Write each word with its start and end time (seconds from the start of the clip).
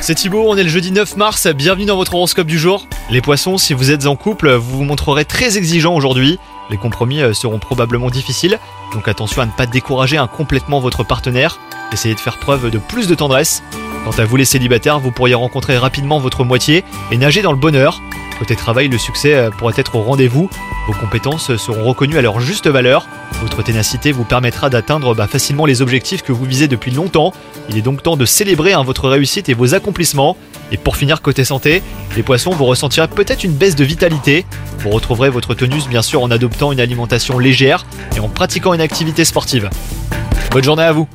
C'est 0.00 0.16
Thibaut, 0.16 0.46
on 0.48 0.56
est 0.56 0.64
le 0.64 0.68
jeudi 0.68 0.90
9 0.90 1.16
mars, 1.16 1.46
bienvenue 1.46 1.84
dans 1.84 1.94
votre 1.94 2.12
horoscope 2.16 2.48
du 2.48 2.58
jour. 2.58 2.88
Les 3.08 3.20
poissons, 3.20 3.56
si 3.56 3.72
vous 3.72 3.92
êtes 3.92 4.06
en 4.06 4.16
couple, 4.16 4.50
vous 4.54 4.78
vous 4.78 4.84
montrerez 4.84 5.24
très 5.24 5.56
exigeant 5.56 5.94
aujourd'hui. 5.94 6.40
Les 6.70 6.76
compromis 6.76 7.22
euh, 7.22 7.32
seront 7.32 7.60
probablement 7.60 8.10
difficiles, 8.10 8.58
donc 8.92 9.06
attention 9.06 9.42
à 9.42 9.46
ne 9.46 9.52
pas 9.52 9.66
décourager 9.66 10.20
complètement 10.36 10.80
votre 10.80 11.04
partenaire. 11.04 11.60
Essayez 11.92 12.16
de 12.16 12.20
faire 12.20 12.40
preuve 12.40 12.68
de 12.68 12.78
plus 12.78 13.06
de 13.06 13.14
tendresse. 13.14 13.62
Quant 14.04 14.18
à 14.18 14.24
vous 14.24 14.34
les 14.34 14.44
célibataires, 14.44 14.98
vous 14.98 15.12
pourriez 15.12 15.34
rencontrer 15.34 15.78
rapidement 15.78 16.18
votre 16.18 16.42
moitié 16.42 16.84
et 17.12 17.16
nager 17.16 17.42
dans 17.42 17.52
le 17.52 17.58
bonheur. 17.58 18.02
Côté 18.40 18.56
travail, 18.56 18.88
le 18.88 18.96
succès 18.96 19.34
euh, 19.34 19.50
pourrait 19.50 19.74
être 19.76 19.96
au 19.96 20.02
rendez-vous. 20.02 20.48
Vos 20.86 20.94
compétences 20.94 21.54
seront 21.58 21.84
reconnues 21.84 22.16
à 22.16 22.22
leur 22.22 22.40
juste 22.40 22.68
valeur. 22.68 23.06
Votre 23.42 23.62
ténacité 23.62 24.12
vous 24.12 24.24
permettra 24.24 24.70
d'atteindre 24.70 25.14
bah, 25.14 25.26
facilement 25.26 25.66
les 25.66 25.82
objectifs 25.82 26.22
que 26.22 26.32
vous 26.32 26.46
visez 26.46 26.66
depuis 26.66 26.90
longtemps. 26.90 27.34
Il 27.68 27.76
est 27.76 27.82
donc 27.82 28.02
temps 28.02 28.16
de 28.16 28.24
célébrer 28.24 28.72
hein, 28.72 28.82
votre 28.82 29.10
réussite 29.10 29.50
et 29.50 29.54
vos 29.54 29.74
accomplissements. 29.74 30.38
Et 30.72 30.78
pour 30.78 30.96
finir, 30.96 31.20
côté 31.20 31.44
santé, 31.44 31.82
les 32.16 32.22
poissons, 32.22 32.52
vous 32.52 32.64
ressentirez 32.64 33.08
peut-être 33.08 33.44
une 33.44 33.52
baisse 33.52 33.76
de 33.76 33.84
vitalité. 33.84 34.46
Vous 34.78 34.88
retrouverez 34.88 35.28
votre 35.28 35.52
tonus 35.52 35.86
bien 35.86 36.00
sûr 36.00 36.22
en 36.22 36.30
adoptant 36.30 36.72
une 36.72 36.80
alimentation 36.80 37.38
légère 37.38 37.84
et 38.16 38.20
en 38.20 38.30
pratiquant 38.30 38.72
une 38.72 38.80
activité 38.80 39.26
sportive. 39.26 39.68
Bonne 40.50 40.64
journée 40.64 40.84
à 40.84 40.92
vous 40.92 41.06